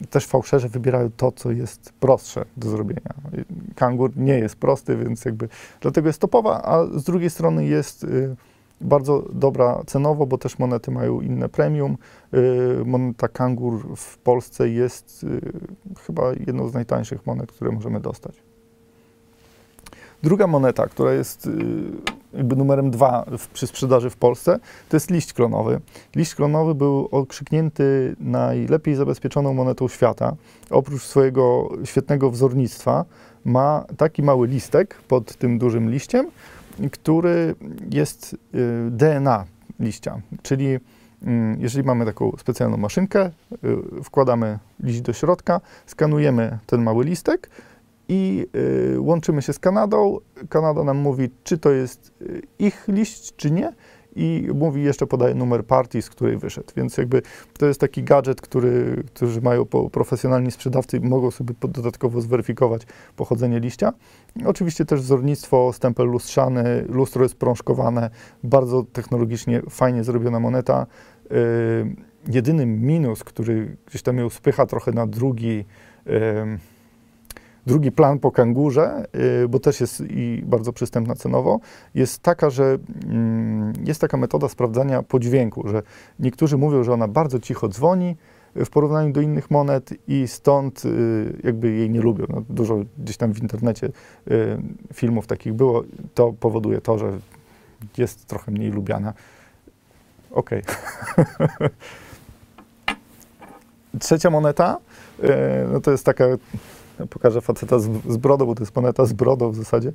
też 0.10 0.26
fałszerze 0.26 0.70
wybierają 0.70 1.10
to, 1.18 1.32
co 1.32 1.52
jest 1.52 1.94
prostsze 2.00 2.46
do 2.58 2.70
zrobienia. 2.70 3.14
Kangur 3.76 4.12
nie 4.16 4.40
jest 4.40 4.56
prosty, 4.56 4.98
więc 4.98 5.26
jakby 5.26 5.48
dlatego 5.82 6.10
jest 6.10 6.22
topowa, 6.22 6.62
a 6.64 6.86
z 7.00 7.04
drugiej 7.04 7.30
strony 7.30 7.66
jest 7.66 8.06
bardzo 8.82 9.24
dobra 9.34 9.82
cenowo, 9.88 10.26
bo 10.26 10.38
też 10.38 10.60
monety 10.60 10.92
mają 10.92 11.22
inne 11.22 11.50
premium. 11.50 11.98
Y, 12.34 12.86
moneta 12.86 13.28
Kangur 13.28 13.96
w 13.98 14.18
Polsce 14.18 14.70
jest 14.70 15.24
y, 15.24 15.42
chyba 16.06 16.34
jedną 16.34 16.68
z 16.70 16.74
najtańszych 16.74 17.26
monet, 17.26 17.52
które 17.52 17.72
możemy 17.72 18.00
dostać. 18.00 18.36
Druga 20.24 20.48
moneta, 20.48 20.88
która 20.88 21.14
jest 21.14 21.48
y, 21.48 21.52
jakby 22.34 22.56
numerem 22.56 22.92
dwa 22.92 23.26
w, 23.38 23.48
przy 23.48 23.68
sprzedaży 23.68 24.10
w 24.10 24.16
Polsce, 24.16 24.60
to 24.90 24.96
jest 24.96 25.12
liść 25.12 25.34
klonowy. 25.34 25.80
Liść 26.16 26.36
klonowy 26.36 26.76
był 26.76 27.08
okrzyknięty 27.12 28.16
najlepiej 28.20 28.96
zabezpieczoną 28.96 29.54
monetą 29.54 29.88
świata. 29.88 30.36
Oprócz 30.70 31.04
swojego 31.04 31.70
świetnego 31.84 32.32
wzornictwa 32.32 33.06
ma 33.46 33.86
taki 33.98 34.24
mały 34.24 34.48
listek 34.48 34.96
pod 35.08 35.36
tym 35.36 35.60
dużym 35.60 35.92
liściem, 35.92 36.32
który 36.90 37.56
jest 37.92 38.34
y, 38.34 38.38
DNA 38.92 39.46
liścia, 39.80 40.22
czyli 40.42 40.80
mm, 41.24 41.62
jeżeli 41.62 41.86
mamy 41.86 42.06
taką 42.06 42.32
specjalną 42.38 42.78
maszynkę, 42.78 43.32
y, 44.00 44.04
wkładamy 44.04 44.60
liść 44.80 45.02
do 45.02 45.14
środka, 45.14 45.62
skanujemy 45.86 46.58
ten 46.66 46.84
mały 46.84 47.06
listek 47.06 47.50
i 48.08 48.48
y, 48.96 49.02
łączymy 49.02 49.42
się 49.42 49.54
z 49.54 49.60
Kanadą. 49.60 50.18
Kanada 50.50 50.84
nam 50.84 50.98
mówi, 50.98 51.30
czy 51.44 51.58
to 51.58 51.72
jest 51.72 52.14
ich 52.60 52.88
liść, 52.88 53.36
czy 53.36 53.52
nie 53.52 53.74
i 54.16 54.50
mówi 54.56 54.84
jeszcze 54.84 55.08
podaje 55.08 55.36
numer 55.36 55.66
partii, 55.66 56.02
z 56.02 56.10
której 56.10 56.38
wyszedł. 56.38 56.68
Więc 56.76 56.98
jakby 56.98 57.22
to 57.58 57.66
jest 57.66 57.80
taki 57.80 58.04
gadżet, 58.04 58.42
który, 58.42 59.04
którzy 59.14 59.42
mają 59.42 59.66
profesjonalni 59.92 60.52
sprzedawcy 60.52 61.00
mogą 61.00 61.32
sobie 61.32 61.54
dodatkowo 61.62 62.22
zweryfikować 62.22 62.82
pochodzenie 63.16 63.60
liścia. 63.60 63.94
Oczywiście 64.46 64.86
też 64.86 65.02
wzornictwo, 65.02 65.74
stempel 65.74 66.08
lustrzany, 66.08 66.86
lustro 66.90 67.24
jest 67.24 67.36
prążkowane, 67.36 68.10
bardzo 68.44 68.84
technologicznie 68.94 69.62
fajnie 69.70 70.04
zrobiona 70.04 70.40
moneta. 70.40 70.86
Yy, 71.30 71.38
jedyny 72.28 72.66
minus, 72.66 73.24
który 73.24 73.78
gdzieś 73.86 74.02
tam 74.02 74.18
ją 74.18 74.30
spycha 74.30 74.66
trochę 74.66 74.92
na 74.92 75.08
drugi 75.08 75.66
yy, 76.06 76.14
Drugi 77.66 77.92
plan 77.92 78.20
po 78.20 78.32
kangurze, 78.32 79.06
y, 79.44 79.48
bo 79.48 79.60
też 79.60 79.82
jest 79.82 80.04
i 80.10 80.44
bardzo 80.46 80.74
przystępna 80.74 81.16
cenowo, 81.16 81.60
jest 81.96 82.20
taka, 82.20 82.50
że 82.50 82.78
mm, 83.06 83.41
jest 83.86 84.02
taka 84.02 84.18
metoda 84.18 84.50
sprawdzania 84.50 85.04
po 85.04 85.20
dźwięku, 85.20 85.68
że 85.68 85.84
niektórzy 86.20 86.58
mówią, 86.58 86.84
że 86.84 86.94
ona 86.94 87.08
bardzo 87.08 87.40
cicho 87.40 87.68
dzwoni 87.68 88.16
w 88.56 88.70
porównaniu 88.70 89.14
do 89.14 89.22
innych 89.22 89.52
monet 89.52 89.94
i 90.08 90.28
stąd 90.28 90.86
y, 90.86 91.42
jakby 91.44 91.72
jej 91.72 91.90
nie 91.90 92.02
lubią. 92.02 92.26
No, 92.30 92.44
dużo 92.50 92.80
gdzieś 92.98 93.18
tam 93.18 93.34
w 93.34 93.42
internecie 93.42 93.88
y, 93.88 93.92
filmów 94.94 95.28
takich 95.28 95.54
było. 95.54 95.84
To 96.16 96.34
powoduje 96.40 96.82
to, 96.82 96.98
że 96.98 97.20
jest 97.98 98.26
trochę 98.26 98.52
mniej 98.52 98.72
lubiana. 98.72 99.14
Okej. 100.32 100.62
Okay. 100.62 101.70
Trzecia 104.00 104.30
moneta, 104.30 104.78
no 105.74 105.82
to 105.82 105.92
jest 105.92 106.06
taka 106.06 106.26
pokażę 107.08 107.42
faceta 107.42 107.80
z, 107.80 107.90
z 108.10 108.18
brodą, 108.18 108.46
bo 108.46 108.56
to 108.56 108.64
jest 108.64 108.76
moneta 108.76 109.06
z 109.06 109.14
brodą 109.14 109.52
w 109.52 109.56
zasadzie. 109.56 109.92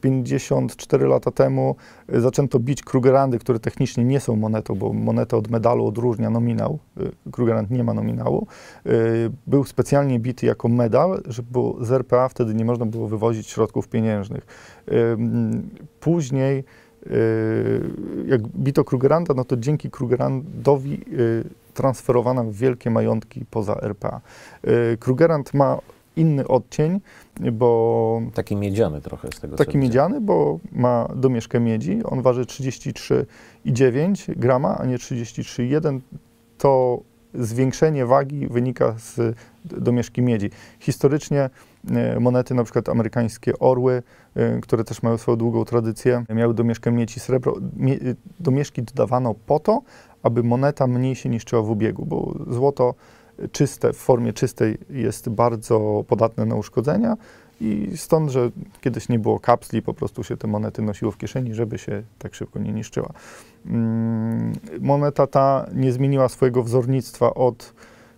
54 0.00 1.06
lata 1.06 1.30
temu 1.30 1.76
y, 2.14 2.20
zaczęto 2.20 2.58
bić 2.58 2.82
Krugerandy, 2.82 3.38
które 3.38 3.60
technicznie 3.60 4.04
nie 4.04 4.20
są 4.20 4.36
monetą, 4.36 4.74
bo 4.74 4.92
monetę 4.92 5.36
od 5.36 5.50
medalu 5.50 5.86
odróżnia 5.86 6.30
nominał. 6.30 6.78
Y, 7.00 7.30
Krugerand 7.32 7.70
nie 7.70 7.84
ma 7.84 7.94
nominału. 7.94 8.46
Y, 8.86 9.30
był 9.46 9.64
specjalnie 9.64 10.20
bity 10.20 10.46
jako 10.46 10.68
medal, 10.68 11.22
żeby 11.26 11.58
z 11.80 11.92
RPA 11.92 12.28
wtedy 12.28 12.54
nie 12.54 12.64
można 12.64 12.86
było 12.86 13.08
wywozić 13.08 13.46
środków 13.46 13.88
pieniężnych. 13.88 14.46
Później 16.00 16.64
jak 18.26 18.48
bito 18.48 18.84
Krugeranda, 18.84 19.34
no 19.34 19.44
to 19.44 19.56
dzięki 19.56 19.90
Krugerandowi 19.90 21.04
transferowana 21.74 22.44
w 22.44 22.52
wielkie 22.52 22.90
majątki 22.90 23.44
poza 23.50 23.76
RPA. 23.82 24.20
Y, 24.66 24.96
Krugerrand 25.00 25.54
ma 25.54 25.78
inny 26.16 26.48
odcień, 26.48 27.00
bo... 27.52 28.22
Taki 28.34 28.56
miedziany 28.56 29.00
trochę 29.00 29.28
z 29.34 29.40
tego 29.40 29.56
Taki 29.56 29.78
miedziany, 29.78 30.20
bo 30.20 30.58
ma 30.72 31.08
domieszkę 31.16 31.60
miedzi. 31.60 32.00
On 32.04 32.22
waży 32.22 32.44
33,9 32.44 34.36
grama, 34.36 34.78
a 34.78 34.86
nie 34.86 34.96
33,1. 34.96 36.00
To 36.58 37.00
zwiększenie 37.34 38.06
wagi 38.06 38.46
wynika 38.46 38.94
z 38.98 39.36
domieszki 39.64 40.22
miedzi. 40.22 40.50
Historycznie 40.80 41.50
y, 42.16 42.20
monety, 42.20 42.54
na 42.54 42.64
przykład 42.64 42.88
amerykańskie 42.88 43.58
orły, 43.58 44.02
y, 44.36 44.60
które 44.62 44.84
też 44.84 45.02
mają 45.02 45.18
swoją 45.18 45.36
długą 45.36 45.64
tradycję, 45.64 46.24
miały 46.34 46.54
domieszkę 46.54 46.92
miedzi 46.92 47.20
srebro. 47.20 47.54
Domieszki 48.40 48.82
dodawano 48.82 49.34
po 49.46 49.60
to, 49.60 49.82
aby 50.22 50.42
moneta 50.42 50.86
mniej 50.86 51.14
się 51.14 51.28
niszczyła 51.28 51.62
w 51.62 51.70
ubiegu, 51.70 52.06
bo 52.06 52.34
złoto 52.50 52.94
czyste, 53.52 53.92
w 53.92 53.96
formie 53.96 54.32
czystej 54.32 54.78
jest 54.90 55.28
bardzo 55.28 56.04
podatne 56.08 56.46
na 56.46 56.54
uszkodzenia 56.54 57.16
i 57.60 57.92
stąd, 57.96 58.30
że 58.30 58.50
kiedyś 58.80 59.08
nie 59.08 59.18
było 59.18 59.40
kapsli, 59.40 59.82
po 59.82 59.94
prostu 59.94 60.24
się 60.24 60.36
te 60.36 60.48
monety 60.48 60.82
nosiło 60.82 61.12
w 61.12 61.16
kieszeni, 61.16 61.54
żeby 61.54 61.78
się 61.78 62.02
tak 62.18 62.34
szybko 62.34 62.58
nie 62.58 62.72
niszczyła. 62.72 63.12
Mm, 63.66 64.52
moneta 64.80 65.26
ta 65.26 65.66
nie 65.74 65.92
zmieniła 65.92 66.28
swojego 66.28 66.62
wzornictwa 66.62 67.34
od 67.34 67.74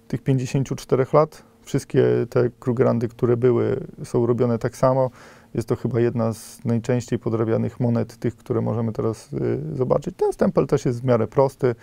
tych 0.09 0.23
54 0.23 1.07
lat. 1.13 1.43
Wszystkie 1.63 2.05
te 2.31 2.51
Krugerandy, 2.61 3.09
które 3.09 3.37
były, 3.37 3.87
są 4.05 4.27
robione 4.27 4.59
tak 4.59 4.77
samo. 4.77 5.11
Jest 5.55 5.69
to 5.69 5.77
chyba 5.77 6.01
jedna 6.01 6.33
z 6.33 6.65
najczęściej 6.65 7.19
podrabianych 7.19 7.81
monet, 7.81 8.17
tych, 8.17 8.37
które 8.37 8.61
możemy 8.61 8.93
teraz 8.93 9.33
y, 9.33 9.77
zobaczyć. 9.77 10.15
Ten 10.17 10.33
stempel 10.33 10.67
też 10.67 10.85
jest 10.85 11.03
w 11.03 11.05
miarę 11.05 11.27
prosty. 11.27 11.75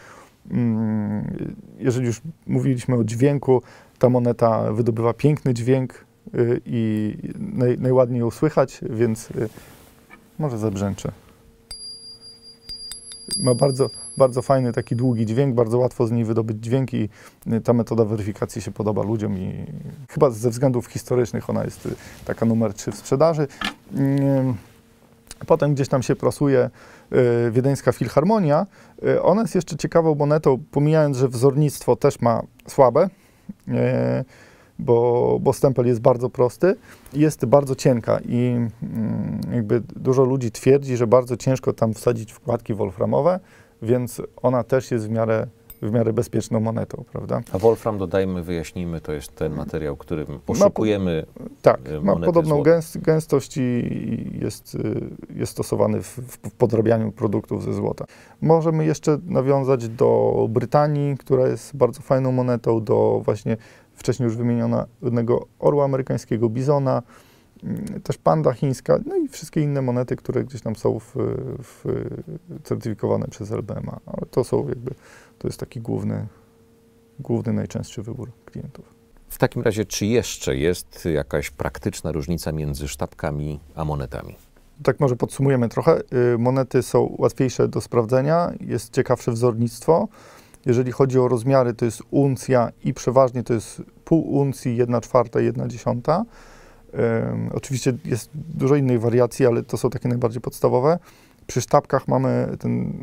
Mm, 0.51 1.53
jeżeli 1.77 2.05
już 2.05 2.21
mówiliśmy 2.47 2.95
o 2.95 3.03
dźwięku, 3.03 3.61
ta 3.99 4.09
moneta 4.09 4.73
wydobywa 4.73 5.13
piękny 5.13 5.53
dźwięk 5.53 6.05
y, 6.35 6.61
i 6.65 7.15
naj, 7.39 7.77
najładniej 7.77 8.19
ją 8.19 8.31
słychać, 8.31 8.81
więc 8.89 9.31
y, 9.31 9.49
może 10.39 10.57
zabrzęczę. 10.57 11.11
Ma 13.39 13.55
bardzo, 13.55 13.89
bardzo 14.17 14.41
fajny, 14.41 14.73
taki 14.73 14.95
długi 14.95 15.25
dźwięk, 15.25 15.55
bardzo 15.55 15.77
łatwo 15.77 16.07
z 16.07 16.11
niej 16.11 16.25
wydobyć 16.25 16.57
dźwięk 16.63 16.93
i 16.93 17.09
y, 17.47 17.61
ta 17.61 17.73
metoda 17.73 18.05
weryfikacji 18.05 18.61
się 18.61 18.71
podoba 18.71 19.03
ludziom 19.03 19.37
i 19.37 19.65
chyba 20.09 20.29
ze 20.29 20.49
względów 20.49 20.87
historycznych 20.87 21.49
ona 21.49 21.63
jest 21.63 21.85
y, 21.85 21.95
taka 22.25 22.45
numer 22.45 22.73
3 22.73 22.91
w 22.91 22.95
sprzedaży. 22.95 23.47
Potem 25.47 25.73
gdzieś 25.73 25.87
tam 25.87 26.03
się 26.03 26.15
plasuje 26.15 26.69
y, 27.47 27.51
Wiedeńska 27.51 27.91
Filharmonia. 27.91 28.67
Y, 29.03 29.21
ona 29.21 29.41
jest 29.41 29.55
jeszcze 29.55 29.77
ciekawą 29.77 30.15
monetą, 30.15 30.63
pomijając, 30.71 31.17
że 31.17 31.27
wzornictwo 31.27 31.95
też 31.95 32.21
ma 32.21 32.41
słabe, 32.67 33.09
y, 33.67 33.71
bo, 34.79 35.37
bo 35.41 35.53
stempel 35.53 35.87
jest 35.87 36.01
bardzo 36.01 36.29
prosty 36.29 36.75
i 37.13 37.19
jest 37.19 37.45
bardzo 37.45 37.75
cienka 37.75 38.19
i 38.25 38.47
mm, 38.83 39.41
jakby 39.53 39.81
dużo 39.95 40.23
ludzi 40.23 40.51
twierdzi, 40.51 40.97
że 40.97 41.07
bardzo 41.07 41.37
ciężko 41.37 41.73
tam 41.73 41.93
wsadzić 41.93 42.31
wkładki 42.31 42.73
wolframowe, 42.73 43.39
więc 43.81 44.21
ona 44.41 44.63
też 44.63 44.91
jest 44.91 45.07
w 45.07 45.09
miarę, 45.09 45.47
w 45.81 45.91
miarę 45.91 46.13
bezpieczną 46.13 46.59
monetą, 46.59 47.03
prawda? 47.11 47.41
A 47.53 47.57
Wolfram, 47.57 47.97
dodajmy, 47.97 48.43
wyjaśnimy, 48.43 49.01
to 49.01 49.11
jest 49.13 49.35
ten 49.35 49.53
materiał, 49.55 49.97
którym 49.97 50.25
po- 50.25 50.39
poszukujemy. 50.39 51.25
Tak, 51.61 51.79
y, 51.89 52.01
ma 52.01 52.13
monety 52.13 52.25
podobną 52.25 52.55
złota. 52.55 52.71
gęst, 52.71 52.97
gęstość 52.97 53.57
i 53.57 53.61
i 53.61 54.39
jest, 54.41 54.75
y, 54.75 55.09
jest 55.35 55.51
stosowany 55.51 56.01
w, 56.01 56.07
w 56.07 56.51
podrabianiu 56.51 57.11
produktów 57.11 57.63
ze 57.63 57.73
złota. 57.73 58.05
Możemy 58.41 58.85
jeszcze 58.85 59.17
nawiązać 59.25 59.89
do 59.89 60.33
Brytanii, 60.49 61.17
która 61.17 61.47
jest 61.47 61.75
bardzo 61.75 62.01
fajną 62.01 62.31
monetą, 62.31 62.83
do 62.83 63.21
właśnie 63.25 63.57
wcześniej 64.01 64.25
już 64.25 64.37
wymienionego 64.37 65.47
orła 65.59 65.85
amerykańskiego, 65.85 66.49
bizona, 66.49 67.01
mm, 67.63 68.01
też 68.03 68.17
panda 68.17 68.53
chińska, 68.53 68.99
no 69.05 69.15
i 69.15 69.27
wszystkie 69.27 69.61
inne 69.61 69.81
monety, 69.81 70.15
które 70.15 70.43
gdzieś 70.43 70.61
tam 70.61 70.75
są 70.75 70.99
w, 70.99 71.13
w, 71.63 71.85
certyfikowane 72.63 73.27
przez 73.27 73.51
LBMA. 73.51 73.99
Ale 74.05 74.25
to 74.31 74.43
są 74.43 74.69
jakby, 74.69 74.91
to 75.39 75.47
jest 75.47 75.59
taki 75.59 75.81
główny, 75.81 76.27
główny 77.19 77.53
najczęstszy 77.53 78.03
wybór 78.03 78.31
klientów. 78.45 78.85
W 79.29 79.37
takim 79.37 79.61
razie, 79.61 79.85
czy 79.85 80.05
jeszcze 80.05 80.55
jest 80.55 81.05
jakaś 81.05 81.49
praktyczna 81.49 82.11
różnica 82.11 82.51
między 82.51 82.87
sztabkami 82.87 83.59
a 83.75 83.85
monetami? 83.85 84.35
Tak 84.83 84.99
może 84.99 85.15
podsumujemy 85.15 85.69
trochę. 85.69 86.01
Y, 86.33 86.37
Monety 86.37 86.83
są 86.83 87.15
łatwiejsze 87.17 87.67
do 87.67 87.81
sprawdzenia, 87.81 88.53
jest 88.59 88.93
ciekawsze 88.93 89.31
wzornictwo. 89.31 90.07
Jeżeli 90.65 90.91
chodzi 90.91 91.19
o 91.19 91.27
rozmiary, 91.27 91.73
to 91.73 91.85
jest 91.85 92.03
uncja 92.11 92.71
i 92.83 92.93
przeważnie 92.93 93.43
to 93.43 93.53
jest 93.53 93.81
pół 94.05 94.31
uncji, 94.31 94.77
jedna 94.77 95.01
czwarta, 95.01 95.39
jedna 95.39 95.67
dziesiąta. 95.67 96.25
Ym, 97.33 97.49
oczywiście 97.53 97.93
jest 98.05 98.29
dużo 98.33 98.75
innych 98.75 99.01
wariacji, 99.01 99.45
ale 99.45 99.63
to 99.63 99.77
są 99.77 99.89
takie 99.89 100.09
najbardziej 100.09 100.41
podstawowe. 100.41 100.99
Przy 101.47 101.61
sztabkach 101.61 102.07
mamy 102.07 102.47
ten, 102.59 102.93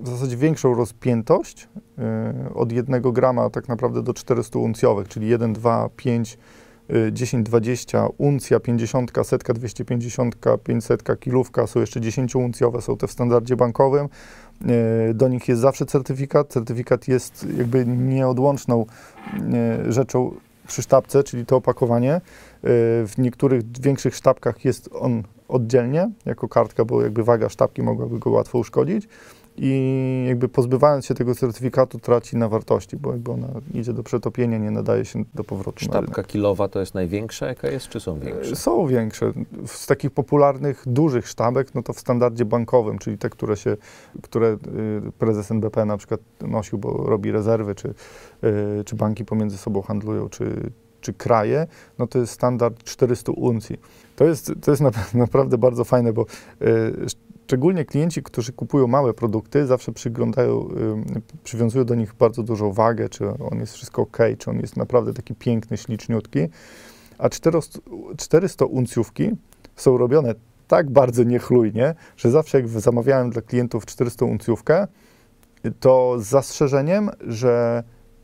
w 0.00 0.08
zasadzie 0.08 0.36
większą 0.36 0.74
rozpiętość 0.74 1.68
y, 2.48 2.54
od 2.54 2.72
1 2.72 3.02
grama 3.02 3.50
tak 3.50 3.68
naprawdę 3.68 4.02
do 4.02 4.14
400 4.14 4.58
uncjowych, 4.58 5.08
czyli 5.08 5.28
1, 5.28 5.52
2, 5.52 5.88
5, 5.96 6.38
y, 6.90 7.12
10, 7.12 7.46
20, 7.46 8.06
uncja 8.18 8.60
50, 8.60 9.12
setka 9.22 9.54
250, 9.54 10.36
500, 10.64 11.02
kilówka, 11.20 11.66
są 11.66 11.80
jeszcze 11.80 12.00
10 12.00 12.36
uncjowe, 12.36 12.82
są 12.82 12.96
te 12.96 13.06
w 13.06 13.12
standardzie 13.12 13.56
bankowym. 13.56 14.08
Y, 15.10 15.14
Do 15.14 15.28
nich 15.28 15.48
jest 15.48 15.60
zawsze 15.60 15.86
certyfikat. 15.86 16.48
Certyfikat 16.48 17.08
jest 17.08 17.46
jakby 17.58 17.86
nieodłączną 17.86 18.86
y, 19.88 19.92
rzeczą 19.92 20.34
przy 20.66 20.82
sztabce, 20.82 21.24
czyli 21.24 21.46
to 21.46 21.56
opakowanie. 21.56 22.16
Y, 22.16 22.20
W 23.06 23.12
niektórych 23.18 23.80
większych 23.80 24.14
sztabkach 24.14 24.64
jest 24.64 24.90
on 24.92 25.22
oddzielnie, 25.48 26.10
jako 26.26 26.48
kartka, 26.48 26.84
bo 26.84 27.02
jakby 27.02 27.24
waga 27.24 27.48
sztabki 27.48 27.82
mogłaby 27.82 28.18
go 28.18 28.30
łatwo 28.30 28.58
uszkodzić. 28.58 29.08
I 29.60 30.24
jakby 30.28 30.48
pozbywając 30.48 31.06
się 31.06 31.14
tego 31.14 31.34
certyfikatu 31.34 31.98
traci 31.98 32.36
na 32.36 32.48
wartości, 32.48 32.96
bo 32.96 33.12
jakby 33.12 33.30
ona 33.32 33.48
idzie 33.74 33.92
do 33.92 34.02
przetopienia, 34.02 34.58
nie 34.58 34.70
nadaje 34.70 35.04
się 35.04 35.24
do 35.34 35.44
powrotu. 35.44 35.84
Sztabka 35.84 36.22
kilowa 36.22 36.68
to 36.68 36.80
jest 36.80 36.94
największa, 36.94 37.46
jaka 37.46 37.68
jest, 37.68 37.88
czy 37.88 38.00
są 38.00 38.18
większe? 38.20 38.56
Są 38.56 38.86
większe. 38.86 39.32
Z 39.66 39.86
takich 39.86 40.10
popularnych, 40.10 40.82
dużych 40.86 41.28
sztabek, 41.28 41.74
no 41.74 41.82
to 41.82 41.92
w 41.92 42.00
standardzie 42.00 42.44
bankowym, 42.44 42.98
czyli 42.98 43.18
te, 43.18 43.30
które 43.30 43.56
się, 43.56 43.76
które 44.22 44.48
y, 44.48 44.58
prezes 45.18 45.50
NBP 45.50 45.84
na 45.84 45.96
przykład 45.96 46.20
nosił, 46.40 46.78
bo 46.78 46.90
robi 47.06 47.32
rezerwy, 47.32 47.74
czy, 47.74 47.88
y, 48.44 48.84
czy 48.84 48.96
banki 48.96 49.24
pomiędzy 49.24 49.58
sobą 49.58 49.82
handlują, 49.82 50.28
czy, 50.28 50.70
czy 51.00 51.12
kraje, 51.12 51.66
no 51.98 52.06
to 52.06 52.18
jest 52.18 52.32
standard 52.32 52.84
400 52.84 53.32
uncji. 53.32 53.76
To 54.16 54.24
jest, 54.24 54.52
to 54.62 54.70
jest 54.70 54.82
na- 54.82 54.90
naprawdę 55.14 55.58
bardzo 55.58 55.84
fajne, 55.84 56.12
bo 56.12 56.22
y, 56.62 57.06
szczególnie 57.48 57.84
klienci, 57.84 58.22
którzy 58.22 58.52
kupują 58.52 58.86
małe 58.86 59.14
produkty, 59.14 59.66
zawsze 59.66 59.92
przyglądają, 59.92 60.68
przywiązują 61.44 61.84
do 61.84 61.94
nich 61.94 62.14
bardzo 62.14 62.42
dużą 62.42 62.72
wagę, 62.72 63.08
czy 63.08 63.28
on 63.28 63.58
jest 63.60 63.72
wszystko 63.72 64.02
ok, 64.02 64.18
czy 64.38 64.50
on 64.50 64.60
jest 64.60 64.76
naprawdę 64.76 65.14
taki 65.14 65.34
piękny, 65.34 65.76
śliczniutki. 65.76 66.38
A 67.18 67.28
400, 67.28 67.78
400 68.16 68.64
uncjówki 68.64 69.30
są 69.76 69.98
robione 69.98 70.34
tak 70.66 70.90
bardzo 70.90 71.22
niechlujnie, 71.22 71.94
że 72.16 72.30
zawsze 72.30 72.58
jak 72.58 72.68
zamawiałem 72.68 73.30
dla 73.30 73.42
klientów 73.42 73.86
400 73.86 74.24
uncjówkę, 74.24 74.86
to 75.80 76.16
z 76.18 76.24
zastrzeżeniem, 76.24 77.10
że 77.20 77.82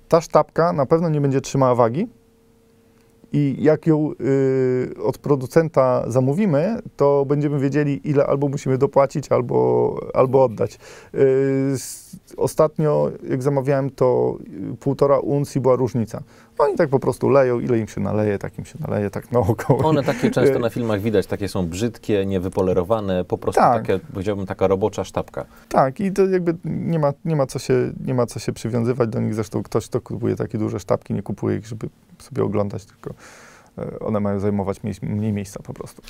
ta 0.09 0.21
sztabka 0.21 0.73
na 0.73 0.87
pewno 0.87 1.09
nie 1.09 1.21
będzie 1.21 1.41
trzymała 1.41 1.75
wagi 1.75 2.09
i 3.35 3.57
jak 3.59 3.87
ją 3.87 4.13
y, 4.21 4.95
od 5.03 5.19
producenta 5.19 6.05
zamówimy, 6.07 6.79
to 6.97 7.25
będziemy 7.25 7.59
wiedzieli, 7.59 8.09
ile 8.09 8.27
albo 8.27 8.49
musimy 8.49 8.79
dopłacić, 8.79 9.33
albo, 9.33 10.01
albo 10.15 10.45
oddać. 10.45 10.79
Y, 11.15 11.75
ostatnio, 12.37 13.11
jak 13.29 13.43
zamawiałem, 13.43 13.91
to 13.91 14.37
y, 14.73 14.77
półtora 14.77 15.19
uncji 15.19 15.61
była 15.61 15.77
różnica. 15.77 16.23
Oni 16.59 16.77
tak 16.77 16.89
po 16.89 16.99
prostu 16.99 17.29
leją, 17.29 17.61
ile 17.61 17.79
im 17.79 17.89
się 17.89 18.01
naleje, 18.01 18.39
tak 18.39 18.59
im 18.59 18.65
się 18.65 18.79
naleje, 18.81 19.11
tak 19.11 19.33
naokoło. 19.33 19.85
One 19.85 20.03
takie 20.03 20.31
często 20.31 20.59
na 20.59 20.71
filmach 20.71 21.01
widać, 21.01 21.27
takie 21.27 21.49
są 21.49 21.67
brzydkie, 21.67 22.27
niewypolerowane, 22.27 23.25
po 23.25 23.39
prostu 23.39 23.61
Tak. 23.61 23.87
takie, 23.87 23.99
powiedziałbym, 24.13 24.47
taka 24.47 24.67
robocza 24.67 25.05
sztabka. 25.05 25.45
Tak, 25.69 26.01
i 26.01 26.13
to 26.13 26.27
jakby 26.27 26.55
nie 26.65 26.99
ma, 26.99 27.13
nie, 27.25 27.37
ma 27.37 27.47
co 27.47 27.59
się, 27.59 27.93
nie 28.07 28.15
ma 28.15 28.27
co 28.27 28.39
się 28.39 28.53
przywiązywać 28.53 29.09
do 29.09 29.21
nich. 29.21 29.35
Zresztą 29.35 29.63
ktoś, 29.63 29.89
kto 29.89 30.01
kupuje 30.01 30.37
takie 30.37 30.59
duże 30.59 30.81
sztabki, 30.81 31.15
nie 31.15 31.23
kupuje 31.23 31.57
ich, 31.57 31.67
żeby 31.67 31.89
sobie 32.19 32.45
oglądać, 32.45 32.85
tylko 32.85 33.15
e, 33.79 33.99
one 33.99 34.21
mają 34.21 34.41
zajmować 34.41 34.83
mniej, 34.83 34.95
mniej 35.03 35.33
miejsca 35.33 35.63
po 35.63 35.75
prostu. 35.75 36.03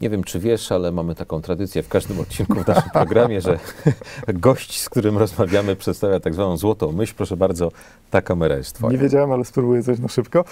Nie 0.00 0.10
wiem, 0.10 0.24
czy 0.24 0.40
wiesz, 0.40 0.72
ale 0.72 0.92
mamy 0.92 1.14
taką 1.14 1.42
tradycję 1.42 1.82
w 1.82 1.88
każdym 1.88 2.20
odcinku 2.20 2.54
w 2.54 2.66
naszym 2.66 2.90
programie, 2.90 3.40
że 3.40 3.58
gość, 4.28 4.80
z 4.80 4.88
którym 4.88 5.18
rozmawiamy, 5.18 5.76
przedstawia 5.76 6.20
tak 6.20 6.34
zwaną 6.34 6.56
złotą 6.56 6.92
myśl. 6.92 7.14
Proszę 7.16 7.36
bardzo, 7.36 7.72
ta 8.10 8.22
kamera 8.22 8.56
jest 8.56 8.74
twoja. 8.74 8.92
Nie 8.92 8.98
wiedziałem, 8.98 9.32
ale 9.32 9.44
spróbuję 9.44 9.82
coś 9.82 9.98
na 9.98 10.08
szybko. 10.08 10.44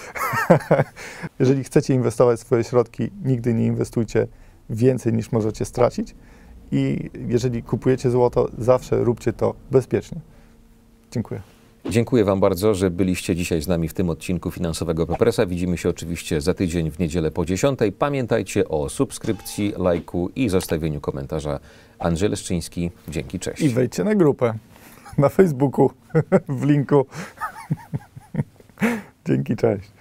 Jeżeli 1.39 1.63
chcecie 1.63 1.93
inwestować 1.93 2.39
swoje 2.39 2.63
środki, 2.63 3.11
nigdy 3.25 3.53
nie 3.53 3.65
inwestujcie 3.65 4.27
więcej 4.69 5.13
niż 5.13 5.31
możecie 5.31 5.65
stracić. 5.65 6.15
I 6.71 7.09
jeżeli 7.27 7.63
kupujecie 7.63 8.09
złoto, 8.09 8.49
zawsze 8.57 9.03
róbcie 9.03 9.33
to 9.33 9.53
bezpiecznie. 9.71 10.21
Dziękuję. 11.11 11.41
Dziękuję 11.89 12.23
Wam 12.23 12.39
bardzo, 12.39 12.75
że 12.75 12.89
byliście 12.89 13.35
dzisiaj 13.35 13.61
z 13.61 13.67
nami 13.67 13.87
w 13.87 13.93
tym 13.93 14.09
odcinku 14.09 14.51
Finansowego 14.51 15.07
Pepresa. 15.07 15.45
Widzimy 15.45 15.77
się 15.77 15.89
oczywiście 15.89 16.41
za 16.41 16.53
tydzień 16.53 16.91
w 16.91 16.99
niedzielę 16.99 17.31
po 17.31 17.45
10. 17.45 17.79
Pamiętajcie 17.99 18.67
o 18.67 18.89
subskrypcji, 18.89 19.73
lajku 19.77 20.29
i 20.35 20.49
zostawieniu 20.49 21.01
komentarza. 21.01 21.59
Andrzej 21.99 22.29
Leszczyński, 22.29 22.91
dzięki, 23.07 23.39
cześć. 23.39 23.61
I 23.61 23.69
wejdźcie 23.69 24.03
na 24.03 24.15
grupę 24.15 24.53
na 25.17 25.29
Facebooku 25.29 25.91
w 26.59 26.63
linku. 26.63 27.05
Dzięki, 29.27 29.55
cześć. 29.55 29.91